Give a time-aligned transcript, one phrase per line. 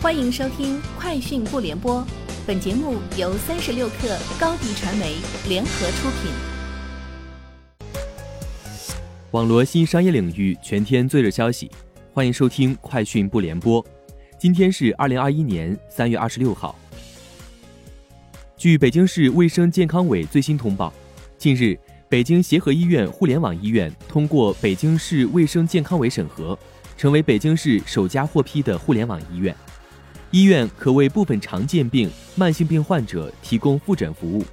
[0.00, 2.00] 欢迎收听《快讯不联播》，
[2.46, 5.16] 本节目由三十六克高低传媒
[5.48, 6.30] 联合出品。
[9.32, 11.68] 网罗新商业领域全天最热消息，
[12.12, 13.82] 欢迎收听《快讯不联播》。
[14.38, 16.78] 今天是二零二一年三月二十六号。
[18.56, 20.92] 据北京市卫生健康委最新通报，
[21.36, 21.76] 近日，
[22.08, 26.56] 北京协和医院互联网医院通过北京市卫生健康委审核，
[26.96, 29.52] 成为北京市首家获批的互联网医院。
[30.30, 34.44] 医院可为部分常见病、慢性病患者提供复诊服务。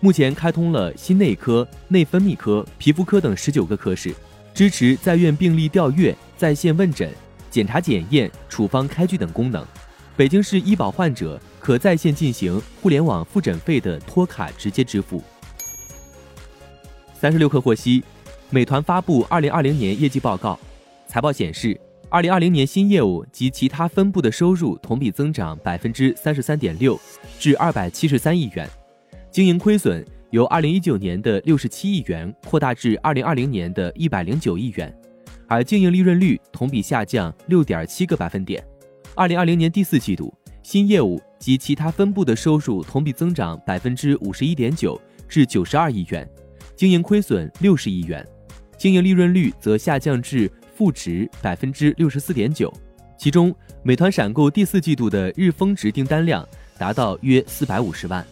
[0.00, 4.14] 目前开通了心内科、内分泌科、皮肤科等十九个科室，
[4.52, 7.10] 支持在院病历调阅、在线问诊、
[7.50, 9.66] 检查检验、处方开具等功能。
[10.14, 15.22] 北京市医保患者可在线进行互联网复诊费的托卡直接支付。
[17.18, 18.04] 三十六氪获悉，
[18.50, 20.60] 美团发布二零二零年业绩报告，
[21.08, 21.80] 财报显示。
[22.14, 26.96] 二零二零年新业务及其他分部的收入同比增长百分之三十三点六，
[27.40, 28.70] 至二百七十三亿元，
[29.32, 34.96] 经营亏损由二零一九年的六十七亿元扩大至二零二零年的一百零九亿元，
[35.48, 38.64] 而经营利润率同比下降六点七个百分点。
[39.16, 44.96] 二零二零年第四季度，新业务及其他分部的收入同比增长百分之五十一点九，
[45.28, 46.30] 至九十二亿元，
[46.76, 48.24] 经营亏损六十亿元，
[48.78, 50.48] 经营利润率则下降至。
[50.74, 52.72] 负值百分之六十四点九，
[53.16, 58.26] 其中美团闪购第四季度的日峰值订单量达到约四百五十万。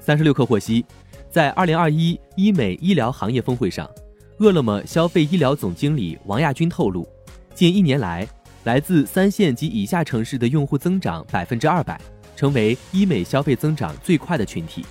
[0.00, 0.84] 三十六氪获悉，
[1.28, 3.90] 在二零二一医美医疗行业峰会上，
[4.38, 7.08] 饿了么消费医疗总经理王亚军透露，
[7.54, 8.26] 近一年来，
[8.62, 12.00] 来自三线及以下城市的用户增长百分之二百，
[12.36, 14.86] 成为医美消费增长最快的群体。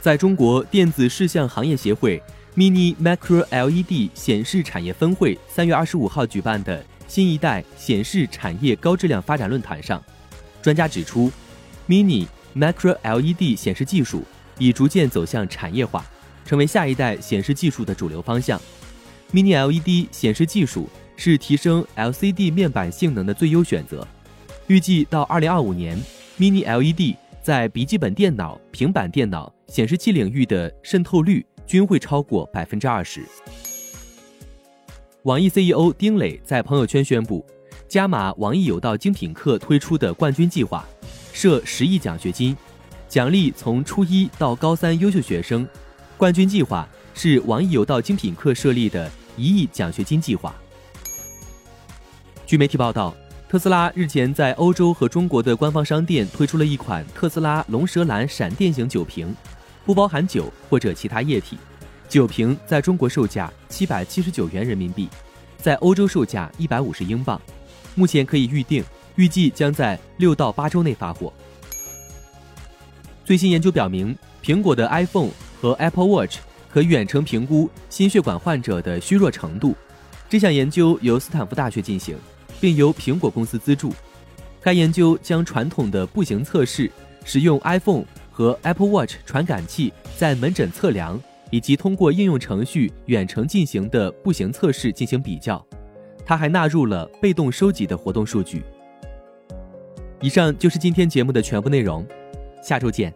[0.00, 2.22] 在中国电子视像行业协会。
[2.54, 10.02] Mini Macro LED 显示产业分会三月二十五号举办的新一代显示产业高质量发展论坛上，
[10.60, 11.32] 专家指出
[11.88, 14.22] ，Mini Macro LED 显示技术
[14.58, 16.04] 已逐渐走向产业化，
[16.44, 18.60] 成为下一代显示技术的主流方向。
[19.32, 24.06] Mini LED 显示技术是提升 LCD 面板性能的最优选择。
[24.66, 25.98] 预计到二零二五年
[26.38, 31.44] ，Mini LED 在笔记本电脑、平板电脑显示器领域的渗透率。
[31.72, 33.24] 均会超过百分之二十。
[35.22, 37.42] 网易 CEO 丁磊在朋友圈宣布，
[37.88, 40.86] 加码网易有道精品课推出的冠军计划，
[41.32, 42.54] 设十亿奖学金，
[43.08, 45.66] 奖励从初一到高三优秀学生。
[46.18, 50.54] 冠军计划是网易有道精品课设立的一亿奖学金计划。
[52.44, 53.16] 据媒体报道，
[53.48, 59.34] 特斯拉日前在欧洲和中国的官方商店推出了一款特斯拉龙舌兰闪电型酒瓶。
[59.84, 61.58] 不包含酒或者其他液体，
[62.08, 65.08] 酒瓶在中国售价七百七十九元人民币，
[65.58, 67.40] 在欧洲售价一百五十英镑，
[67.94, 68.84] 目前可以预定，
[69.16, 71.32] 预计将在六到八周内发货。
[73.24, 76.38] 最新研究表明，苹果的 iPhone 和 Apple Watch
[76.72, 79.74] 可远程评估心血管患者的虚弱程度。
[80.28, 82.16] 这项研究由斯坦福大学进行，
[82.60, 83.92] 并由苹果公司资助。
[84.60, 86.90] 该研究将传统的步行测试
[87.24, 88.04] 使用 iPhone。
[88.32, 91.20] 和 Apple Watch 传感器在门诊测量，
[91.50, 95.64] 以及通过应用程序远程进行的步行测试进行比较。
[96.24, 98.62] 它还纳入了被动收集的活动数据。
[100.20, 102.06] 以上就是今天节目的全部内容，
[102.62, 103.12] 下周见。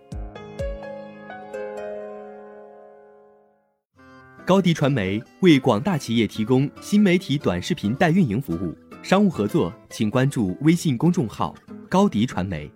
[4.44, 11.54] 高迪传媒为广大企业提供新媒体短视频代运营服务，商务合作请关注微信公众号
[11.88, 12.70] 高迪传媒。